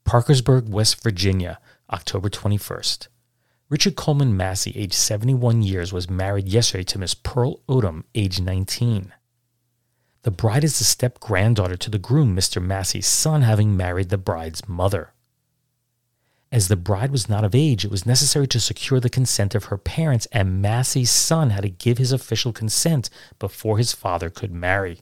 [0.04, 1.58] Parkersburg, West Virginia,
[1.90, 3.08] October 21st.
[3.70, 9.12] Richard Coleman Massey, age 71 years, was married yesterday to Miss Pearl Odom, age 19.
[10.22, 12.62] The bride is the step granddaughter to the groom, Mr.
[12.62, 15.12] Massey's son, having married the bride's mother.
[16.50, 19.64] As the bride was not of age, it was necessary to secure the consent of
[19.64, 24.50] her parents, and Massey's son had to give his official consent before his father could
[24.50, 25.00] marry.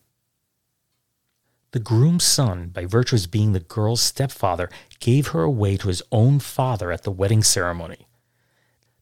[1.71, 6.03] The groom's son, by virtue of being the girl's stepfather, gave her away to his
[6.11, 8.09] own father at the wedding ceremony.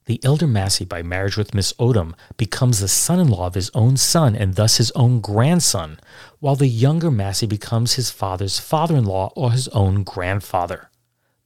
[0.07, 3.71] The elder Massey, by marriage with Miss Odom, becomes the son in law of his
[3.73, 5.99] own son and thus his own grandson,
[6.41, 10.91] while the younger Massey becomes his father's father in law or his own grandfather.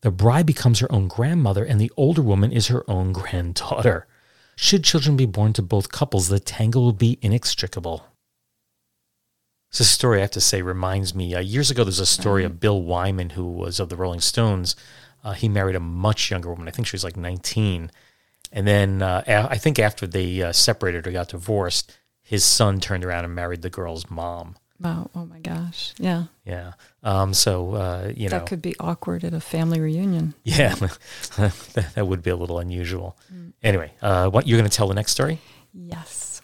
[0.00, 4.08] The bride becomes her own grandmother, and the older woman is her own granddaughter.
[4.56, 8.06] Should children be born to both couples, the tangle will be inextricable.
[9.76, 11.32] This story, I have to say, reminds me.
[11.32, 14.74] Uh, years ago, there's a story of Bill Wyman, who was of the Rolling Stones.
[15.22, 16.66] Uh, he married a much younger woman.
[16.66, 17.90] I think she was like 19.
[18.52, 23.04] And then uh, I think after they uh, separated or got divorced, his son turned
[23.04, 24.56] around and married the girl's mom.
[24.80, 25.10] Wow.
[25.14, 25.92] Oh my gosh.
[25.98, 26.24] Yeah.
[26.44, 26.72] Yeah.
[27.02, 28.38] Um, so, uh, you know.
[28.38, 30.34] That could be awkward at a family reunion.
[30.44, 30.74] Yeah,
[31.36, 33.16] that, that would be a little unusual.
[33.62, 35.40] Anyway, uh, what you're going to tell the next story?
[35.74, 36.40] Yes.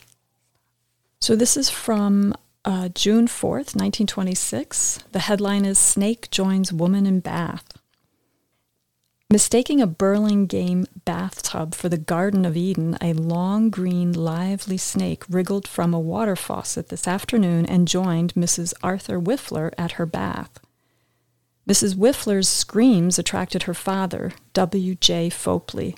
[1.20, 5.04] So this is from uh, June 4th, 1926.
[5.12, 7.73] The headline is Snake Joins Woman in Bath.
[9.30, 15.66] Mistaking a Burlingame bathtub for the Garden of Eden, a long, green, lively snake wriggled
[15.66, 18.74] from a water faucet this afternoon and joined Mrs.
[18.82, 20.60] Arthur Whiffler at her bath.
[21.68, 21.96] Mrs.
[21.96, 24.94] Whiffler's screams attracted her father, W.
[24.94, 25.30] J.
[25.30, 25.96] Fopley.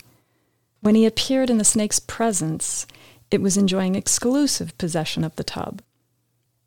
[0.81, 2.87] When he appeared in the snake's presence,
[3.33, 5.83] it was enjoying exclusive possession of the tub.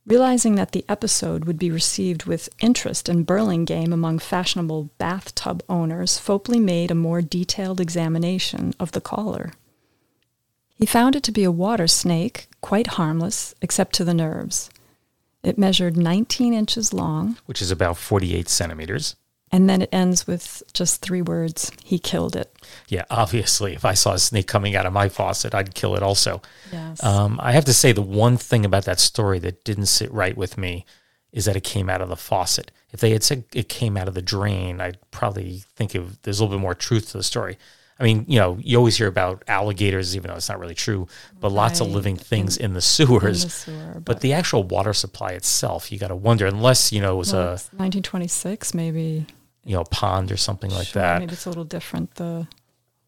[0.09, 6.19] Realizing that the episode would be received with interest in Burlingame among fashionable bathtub owners,
[6.19, 9.53] Fopley made a more detailed examination of the caller.
[10.73, 14.71] He found it to be a water snake, quite harmless, except to the nerves.
[15.43, 19.15] It measured 19 inches long, Which is about 48 centimeters.
[19.51, 22.53] And then it ends with just three words He killed it.
[22.87, 26.03] Yeah, obviously, if I saw a snake coming out of my faucet, I'd kill it
[26.03, 26.41] also.
[26.71, 27.03] Yes.
[27.03, 30.37] Um, I have to say, the one thing about that story that didn't sit right
[30.37, 30.85] with me
[31.31, 32.71] is that it came out of the faucet.
[32.91, 36.39] If they had said it came out of the drain, I'd probably think of, there's
[36.39, 37.57] a little bit more truth to the story.
[37.99, 41.07] I mean, you know, you always hear about alligators, even though it's not really true,
[41.41, 43.43] but lots of living things in, the In sewers.
[43.43, 47.01] the sewer, but, but, the actual water supply itself, you got to wonder, unless, you
[47.01, 49.25] know, it was well, a, 1926, maybe.
[49.63, 51.19] You know, pond or something like Sure, that.
[51.19, 52.47] Maybe it's a little different, the,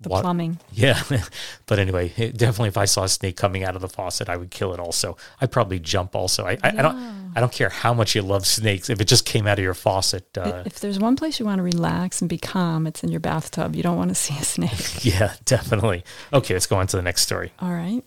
[0.01, 0.59] the What- plumbing.
[0.71, 1.01] Yeah,
[1.65, 4.37] but anyway, it- definitely, if I saw a snake coming out of the faucet, I
[4.37, 4.79] would kill it.
[4.79, 6.15] Also, I'd probably jump.
[6.15, 8.89] Also, I, I, I don't, I don't care how much you love snakes.
[8.89, 11.59] If it just came out of your faucet, uh, if there's one place you want
[11.59, 13.75] to relax and be calm, it's in your bathtub.
[13.75, 15.05] You don't want to see a snake.
[15.05, 16.03] yeah, definitely.
[16.33, 17.53] Okay, let's go on to the next story.
[17.59, 18.03] All right.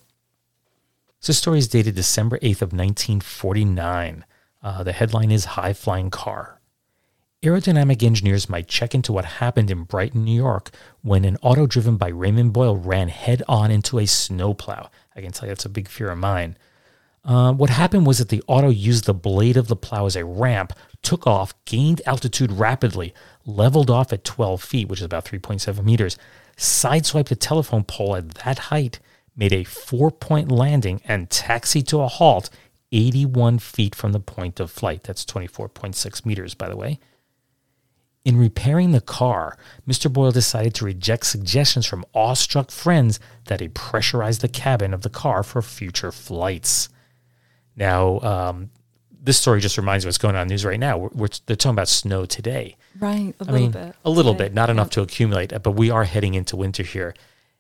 [1.21, 4.27] So, the story is dated December eighth of nineteen forty nine.
[4.63, 6.61] Uh, the headline is "High Flying Car."
[7.45, 10.71] Aerodynamic engineers might check into what happened in Brighton, New York,
[11.03, 14.89] when an auto driven by Raymond Boyle ran head on into a snowplow.
[15.15, 16.57] I can tell you that's a big fear of mine.
[17.23, 20.25] Uh, what happened was that the auto used the blade of the plow as a
[20.25, 23.13] ramp, took off, gained altitude rapidly,
[23.45, 26.17] leveled off at 12 feet, which is about 3.7 meters,
[26.57, 29.01] sideswiped a telephone pole at that height,
[29.37, 32.49] made a four point landing, and taxied to a halt
[32.91, 35.03] 81 feet from the point of flight.
[35.03, 36.99] That's 24.6 meters, by the way.
[38.25, 40.11] In repairing the car, Mr.
[40.11, 45.11] Boyle decided to reject suggestions from awestruck friends that he pressurize the cabin of the
[45.11, 46.89] car for future flights.
[47.77, 48.71] Now, um,
[49.11, 50.97] this story just reminds me what's going on in the news right now.
[50.97, 52.77] We're, we're, they're talking about snow today.
[52.99, 53.35] Right.
[53.41, 53.97] A I little mean, bit.
[54.05, 57.15] a little bit, not enough to accumulate, but we are heading into winter here.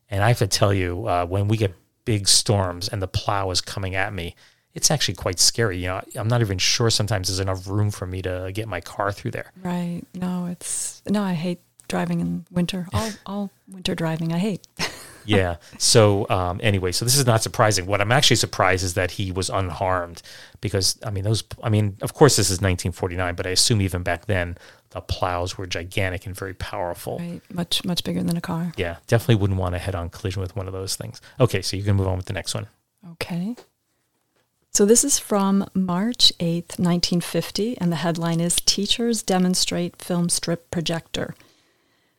[0.08, 1.74] And I have to tell you, uh, when we get
[2.06, 4.34] big storms and the plow is coming at me,
[4.74, 5.78] it's actually quite scary.
[5.78, 8.80] You know, I'm not even sure sometimes there's enough room for me to get my
[8.80, 9.52] car through there.
[9.62, 10.02] Right.
[10.14, 11.22] No, it's no.
[11.22, 12.86] I hate driving in winter.
[12.92, 14.32] All all winter driving.
[14.32, 14.66] I hate.
[15.24, 15.56] yeah.
[15.78, 17.86] So um, anyway, so this is not surprising.
[17.86, 20.22] What I'm actually surprised is that he was unharmed,
[20.60, 21.44] because I mean those.
[21.62, 24.58] I mean, of course, this is 1949, but I assume even back then
[24.90, 27.18] the plows were gigantic and very powerful.
[27.18, 27.40] Right.
[27.52, 28.72] Much much bigger than a car.
[28.76, 31.20] Yeah, definitely wouldn't want a head-on collision with one of those things.
[31.38, 32.66] Okay, so you can move on with the next one.
[33.12, 33.54] Okay.
[34.76, 40.68] So this is from March 8th, 1950, and the headline is Teachers Demonstrate Film Strip
[40.72, 41.36] Projector.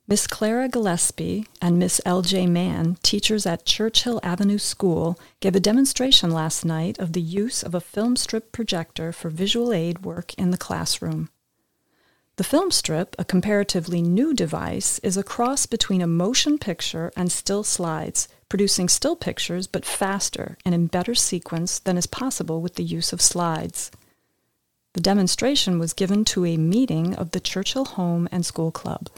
[0.08, 2.48] Miss Clara Gillespie and Miss L.J.
[2.48, 7.76] Mann, teachers at Churchill Avenue School, gave a demonstration last night of the use of
[7.76, 11.28] a film strip projector for visual aid work in the classroom.
[12.38, 17.30] The film strip, a comparatively new device, is a cross between a motion picture and
[17.30, 22.76] still slides, producing still pictures but faster and in better sequence than is possible with
[22.76, 23.92] the use of slides.
[24.94, 29.10] The demonstration was given to a meeting of the Churchill Home and School Club.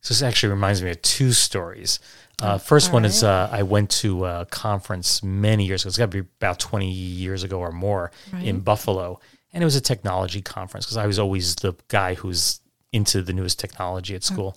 [0.00, 1.98] So this actually reminds me of two stories.
[2.40, 5.88] Uh, first one is uh, I went to a conference many years ago.
[5.88, 9.20] It's got to be about 20 years ago or more in Buffalo.
[9.52, 12.60] And it was a technology conference because I was always the guy who's
[12.92, 14.56] into the newest technology at school.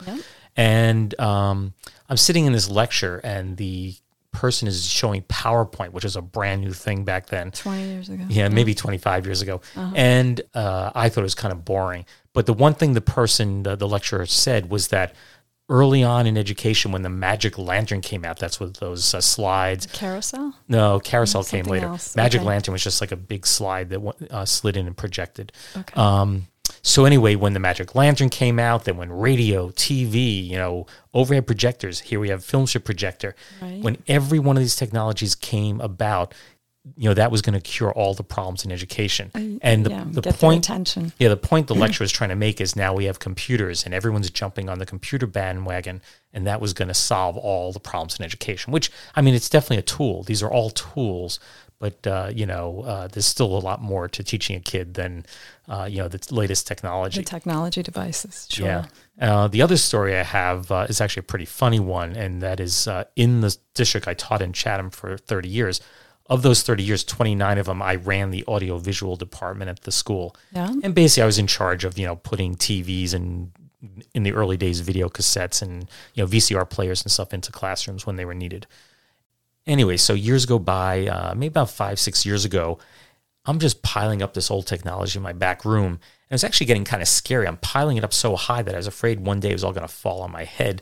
[0.57, 1.73] And um,
[2.09, 3.95] I'm sitting in this lecture, and the
[4.31, 7.51] person is showing PowerPoint, which is a brand new thing back then.
[7.51, 8.23] 20 years ago.
[8.29, 9.61] Yeah, maybe 25 years ago.
[9.75, 12.05] And uh, I thought it was kind of boring.
[12.33, 15.15] But the one thing the person, the, the lecturer said was that
[15.69, 19.87] early on in education, when the Magic Lantern came out, that's what those uh, slides.
[19.87, 20.53] Carousel?
[20.67, 21.87] No, Carousel came later.
[21.87, 22.15] else.
[22.15, 22.47] Magic Okay.
[22.47, 25.51] Lantern was just like a big slide that uh, slid in and projected.
[25.95, 26.47] Um,
[26.83, 31.45] so anyway, when the Magic Lantern came out, then when radio, TV, you know, overhead
[31.45, 33.35] projectors, here we have film strip projector.
[33.61, 33.81] Right.
[33.81, 36.33] When every one of these technologies came about,
[36.97, 39.29] you know, that was going to cure all the problems in education.
[39.61, 41.13] and the, yeah, the point, attention.
[41.19, 43.93] yeah, the point the lecturer is trying to make is now we have computers and
[43.93, 46.01] everyone's jumping on the computer bandwagon,
[46.33, 48.73] and that was going to solve all the problems in education.
[48.73, 50.23] Which I mean, it's definitely a tool.
[50.23, 51.39] These are all tools,
[51.77, 55.25] but uh, you know, uh, there's still a lot more to teaching a kid than
[55.71, 57.21] uh, you know the latest technology.
[57.21, 58.45] The technology devices.
[58.49, 58.67] Sure.
[58.67, 58.85] Yeah.
[59.21, 62.59] Uh, the other story I have uh, is actually a pretty funny one, and that
[62.59, 65.79] is uh, in the district I taught in Chatham for 30 years.
[66.27, 69.91] Of those 30 years, 29 of them, I ran the audio visual department at the
[69.91, 70.35] school.
[70.53, 70.71] Yeah.
[70.83, 73.51] And basically, I was in charge of, you know, putting TVs and
[74.13, 78.05] in the early days, video cassettes and, you know, VCR players and stuff into classrooms
[78.05, 78.67] when they were needed.
[79.65, 82.77] Anyway, so years go by, uh, maybe about five, six years ago,
[83.45, 85.99] I'm just piling up this old technology in my back room.
[86.29, 87.47] And it's actually getting kind of scary.
[87.47, 89.73] I'm piling it up so high that I was afraid one day it was all
[89.73, 90.81] going to fall on my head.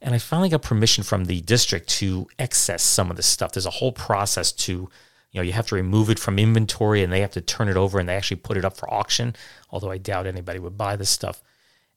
[0.00, 3.52] And I finally got permission from the district to access some of this stuff.
[3.52, 4.88] There's a whole process to, you
[5.34, 7.98] know, you have to remove it from inventory and they have to turn it over
[7.98, 9.34] and they actually put it up for auction.
[9.70, 11.42] Although I doubt anybody would buy this stuff.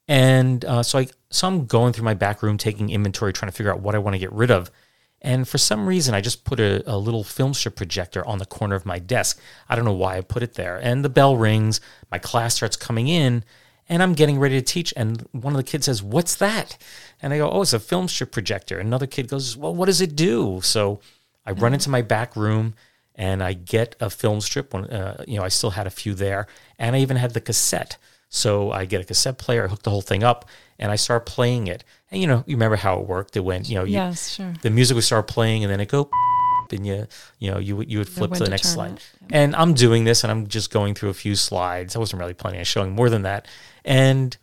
[0.08, 3.56] And uh, so I, so I'm going through my back room, taking inventory, trying to
[3.56, 4.72] figure out what I want to get rid of.
[5.22, 8.46] And for some reason, I just put a, a little film strip projector on the
[8.46, 9.40] corner of my desk.
[9.68, 10.78] I don't know why I put it there.
[10.78, 13.44] And the bell rings, my class starts coming in,
[13.90, 14.94] and I'm getting ready to teach.
[14.96, 16.78] And one of the kids says, What's that?
[17.22, 18.80] And I go, Oh, it's a film strip projector.
[18.80, 20.62] Another kid goes, Well, what does it do?
[20.64, 21.02] So
[21.46, 22.76] I run into my back room
[23.16, 24.74] and I get a film strip.
[24.74, 27.42] When, uh, you know, I still had a few there, and I even had the
[27.42, 27.98] cassette.
[28.30, 30.48] So I get a cassette player, I hook the whole thing up,
[30.80, 31.84] and I start playing it.
[32.12, 33.36] And you know, you remember how it worked?
[33.38, 34.54] It went, you know, you, Yes, sure.
[34.62, 36.10] the music would start playing, and then it go,
[36.72, 37.08] and you,
[37.40, 39.00] you know, you would you would flip to the next slide.
[39.32, 41.96] And I'm doing this, and I'm just going through a few slides.
[41.96, 43.48] I wasn't really planning on showing more than that.
[43.86, 44.36] And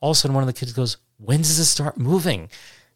[0.00, 2.48] all of a sudden, one of the kids goes, "When does this start moving?"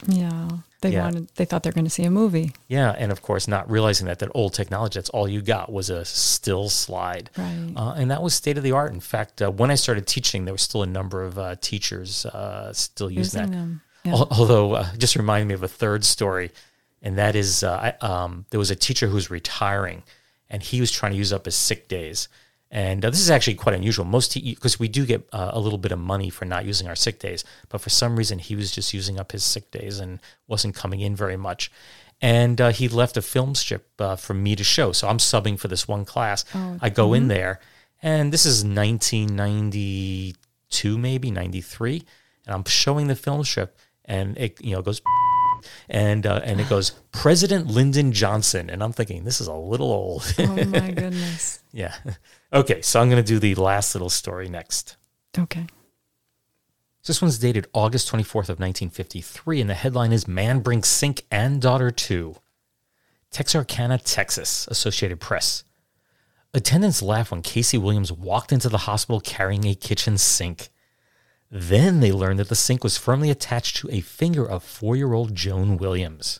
[0.07, 0.49] Yeah.
[0.81, 1.05] They Yeah.
[1.05, 2.53] wanted they thought they were going to see a movie.
[2.69, 5.89] Yeah, and of course, not realizing that that old technology, that's all you got was
[5.89, 7.31] a still slide.
[7.39, 7.73] Right.
[7.75, 8.93] Uh, and that was state of the art.
[8.93, 12.27] In fact, uh, when I started teaching, there was still a number of uh, teachers
[12.27, 14.09] uh, still using, Using that.
[14.11, 14.13] Yeah.
[14.17, 16.51] Al- Although, uh, just reminded me of a third story,
[17.01, 20.03] and that is uh, I, um, there was a teacher who was retiring,
[20.51, 22.29] and he was trying to use up his sick days.
[22.75, 24.05] And uh, this is actually quite unusual.
[24.05, 26.97] Most because we do get uh, a little bit of money for not using our
[26.97, 30.19] sick days, but for some reason he was just using up his sick days and
[30.49, 31.71] wasn't coming in very much.
[32.21, 34.91] And uh, he left a film strip uh, for me to show.
[34.91, 36.45] So I'm subbing for this one class.
[36.81, 37.61] I go in there,
[38.03, 42.03] and this is 1992, maybe 93,
[42.45, 45.01] and I'm showing the film strip, and it you know goes
[45.89, 49.93] and uh, and it goes President Lyndon Johnson, and I'm thinking this is a little
[49.93, 50.35] old.
[50.39, 51.63] Oh my goodness.
[51.73, 51.95] yeah.
[52.55, 54.97] Okay, so I'm going to do the last little story next.
[55.37, 55.67] Okay.
[57.05, 61.61] This one's dated August 24th of 1953, and the headline is "Man Brings Sink and
[61.61, 62.37] Daughter to
[63.33, 65.65] Texarkana, Texas, Associated Press.
[66.55, 70.69] Attendants laughed when Casey Williams walked into the hospital carrying a kitchen sink.
[71.51, 75.13] Then they learned that the sink was firmly attached to a finger of four year
[75.13, 76.39] old Joan Williams.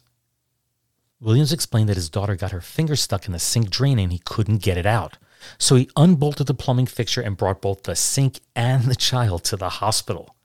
[1.21, 4.21] Williams explained that his daughter got her finger stuck in the sink drain and he
[4.21, 5.19] couldn't get it out.
[5.59, 9.57] So he unbolted the plumbing fixture and brought both the sink and the child to
[9.57, 10.37] the hospital.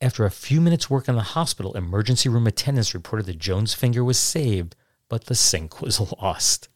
[0.00, 4.02] After a few minutes' work in the hospital, emergency room attendants reported that Joan's finger
[4.02, 4.74] was saved,
[5.08, 6.68] but the sink was lost.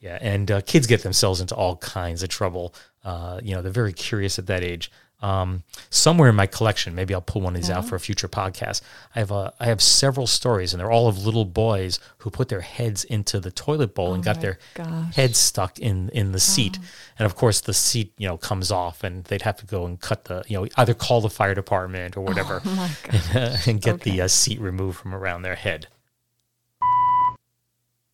[0.00, 2.74] Yeah, and uh, kids get themselves into all kinds of trouble.
[3.04, 4.90] Uh, you know, they're very curious at that age.
[5.20, 8.28] Um, somewhere in my collection, maybe I'll pull one of these out for a future
[8.28, 8.82] podcast.
[9.16, 12.48] I have a, I have several stories, and they're all of little boys who put
[12.48, 15.14] their heads into the toilet bowl and got their gosh.
[15.16, 16.78] heads stuck in in the seat.
[17.18, 20.00] And of course, the seat you know comes off, and they'd have to go and
[20.00, 23.66] cut the you know either call the fire department or whatever, Oh my gosh.
[23.66, 25.88] and get the uh, seat removed from around their head.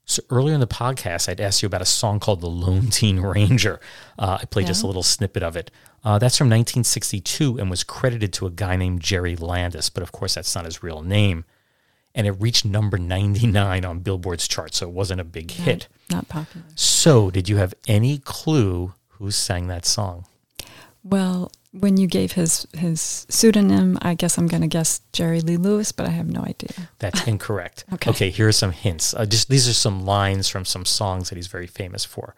[0.06, 3.20] So earlier in the podcast, I'd asked you about a song called "The Lone Teen
[3.20, 3.80] Ranger."
[4.18, 5.70] Uh, I played just a little snippet of it.
[6.04, 10.12] Uh, that's from 1962 and was credited to a guy named Jerry Landis, but of
[10.12, 11.44] course that's not his real name.
[12.14, 15.88] And it reached number 99 on Billboard's chart, so it wasn't a big hit.
[16.10, 16.66] Not popular.
[16.76, 20.26] So, did you have any clue who sang that song?
[21.02, 21.50] Well,
[21.80, 25.92] when you gave his his pseudonym, I guess I'm going to guess Jerry Lee Lewis,
[25.92, 26.88] but I have no idea.
[26.98, 27.84] That's incorrect.
[27.92, 28.30] Okay.
[28.30, 29.12] here are some hints.
[29.14, 32.34] Uh, just these are some lines from some songs that he's very famous for.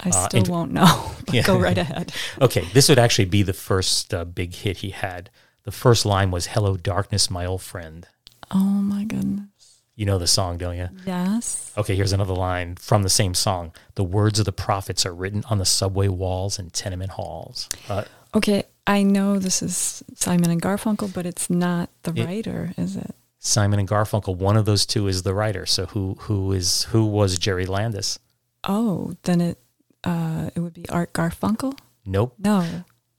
[0.00, 1.10] I Uh, still and- won't know.
[1.32, 1.42] Yeah.
[1.42, 2.12] Go right ahead.
[2.40, 5.30] Okay, this would actually be the first uh, big hit he had.
[5.64, 8.06] The first line was "Hello, darkness, my old friend."
[8.50, 8.58] Oh
[8.94, 9.48] my goodness.
[9.96, 10.88] You know the song, don't you?
[11.06, 11.72] Yes.
[11.76, 13.72] Okay, here's another line from the same song.
[13.94, 17.68] The words of the prophets are written on the subway walls and tenement halls.
[17.88, 22.72] Uh, Okay, I know this is Simon and Garfunkel, but it's not the It- writer,
[22.76, 23.14] is it?
[23.38, 24.36] Simon and Garfunkel.
[24.36, 25.66] One of those two is the writer.
[25.66, 28.18] So who who is who was Jerry Landis?
[28.64, 29.58] Oh, then it
[30.04, 31.78] uh, it would be Art Garfunkel.
[32.04, 32.64] Nope, No.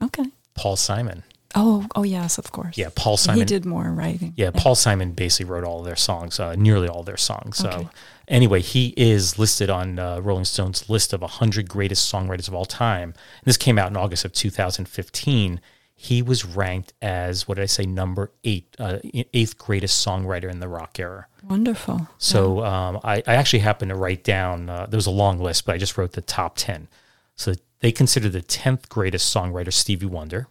[0.01, 0.26] Okay.
[0.53, 1.24] Paul Simon.
[1.55, 2.78] Oh, oh yes, of course.
[2.78, 3.39] Yeah, Paul Simon.
[3.39, 4.34] He did more writing.
[4.38, 7.57] Yeah, Paul Simon basically wrote all of their songs, uh, nearly all their songs.
[7.57, 7.88] So, Okay.
[8.28, 12.66] Anyway, he is listed on uh, Rolling Stone's list of 100 greatest songwriters of all
[12.66, 13.14] time.
[13.46, 15.62] This came out in August of 2015.
[15.96, 19.00] He was ranked as, what did I say, number eight, uh,
[19.34, 21.28] eighth greatest songwriter in the rock era.
[21.44, 22.10] Wonderful.
[22.18, 25.66] So um, I, I actually happened to write down, uh, there was a long list,
[25.66, 26.90] but I just wrote the top 10.
[27.36, 30.48] So they consider the 10th greatest songwriter Stevie Wonder.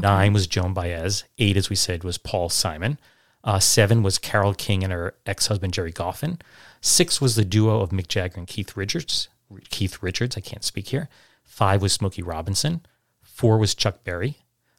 [0.00, 1.24] Nine was Joan Baez.
[1.38, 2.98] Eight, as we said, was Paul Simon.
[3.44, 6.40] Uh, seven was Carole King and her ex-husband Gerry Goffin.
[6.84, 9.28] Six was the duo of Mick Jagger and Keith Richards.
[9.70, 11.08] Keith Richards, I can't speak here.
[11.42, 12.84] Five was Smokey Robinson.
[13.22, 14.36] Four was Chuck Berry.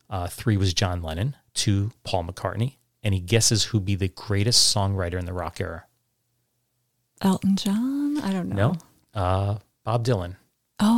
[0.07, 1.35] Uh, three was John Lennon.
[1.55, 2.75] Two, Paul McCartney.
[3.01, 5.85] And he guesses who'd be the greatest songwriter in the rock era?
[7.21, 8.19] Elton John?
[8.19, 8.73] I don't know.
[9.15, 10.35] No, uh, Bob Dylan.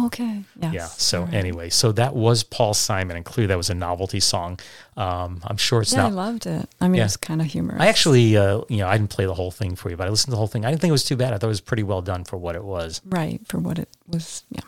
[0.08, 0.44] Okay.
[0.62, 0.74] Yes.
[0.74, 0.86] Yeah.
[0.88, 1.34] So right.
[1.34, 4.60] anyway, so that was Paul Simon, and clearly that was a novelty song.
[4.98, 6.68] Um, I'm sure it's yeah, I loved it.
[6.82, 7.04] I mean, Yeah.
[7.04, 7.82] it was kind of humorous.
[7.82, 10.10] I actually, uh, you know, I didn't play the whole thing for you, but I
[10.10, 10.66] listened to the whole thing.
[10.66, 11.34] I didn't think it was too bad.
[11.34, 13.02] I thought it was pretty well done for what it was.
[13.06, 14.44] right for what it was.
[14.50, 14.62] Yeah.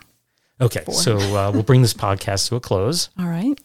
[0.62, 0.92] Okay, For.
[0.94, 3.10] so uh, we'll bring this podcast to a close.
[3.20, 3.58] All right.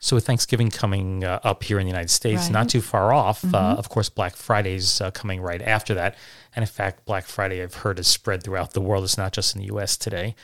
[0.00, 2.44] So with Thanksgiving coming uh, up here in the United States, Right.
[2.46, 2.52] Mm-hmm.
[2.54, 6.16] not too far off, uh, of course, Black Friday's uh, coming right after that.
[6.56, 9.04] And in fact, Black Friday, I've heard, is spread throughout the world.
[9.04, 9.96] It's not just in the U.S.
[9.96, 10.34] today.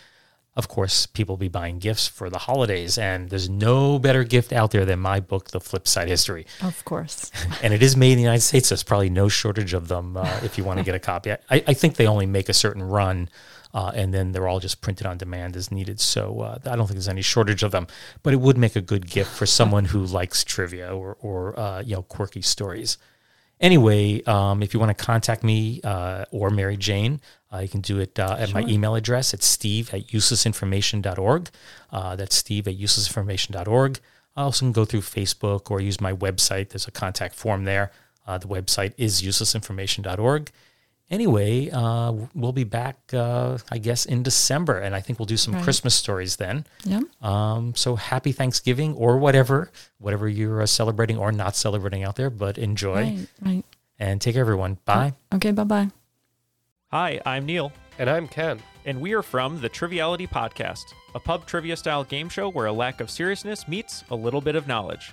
[0.58, 4.52] Of course, people will be buying gifts for the holidays, and there's no better gift
[4.52, 6.46] out there than my book, The Flip Side History.
[6.60, 7.30] Of course.
[7.62, 8.66] and it is made in the United States.
[8.66, 11.30] So there's probably no shortage of them uh, if you want to get a copy.
[11.30, 13.28] I, I think they only make a certain run,
[13.72, 16.00] uh, and then they're all just printed on demand as needed.
[16.00, 17.86] So uh, I don't think there's any shortage of them.
[18.24, 21.82] But it would make a good gift for someone who likes trivia or, or uh,
[21.82, 22.98] you know quirky stories.
[23.60, 27.20] Anyway, um, if you want to contact me uh, or Mary Jane,
[27.52, 29.34] uh, you can do it uh, at my email address.
[29.34, 31.50] It's steve at uselessinformation.org.
[31.90, 34.00] Uh, that's steve at uselessinformation.org.
[34.36, 36.68] I also can go through Facebook or use my website.
[36.68, 37.90] There's a contact form there.
[38.26, 40.50] Uh, the website is uselessinformation.org.
[41.10, 45.38] Anyway, uh, we'll be back, uh, I guess, in December, and I think we'll do
[45.38, 45.64] some Right.
[45.64, 46.66] Christmas stories then.
[46.84, 47.02] Yep.
[47.24, 52.28] Um, so happy Thanksgiving or whatever, whatever you're uh, celebrating or not celebrating out there,
[52.28, 53.26] but enjoy Right.
[53.40, 53.64] Right.
[53.98, 54.76] and take care, everyone.
[54.84, 55.14] Bye.
[55.34, 55.50] Okay.
[55.52, 55.88] Bye bye.
[56.90, 58.60] Hi, I'm Neil, And I'm Ken.
[58.84, 60.84] and we are from the Triviality Podcast,
[61.14, 64.56] a pub trivia style game show where a lack of seriousness meets a little bit
[64.56, 65.12] of knowledge.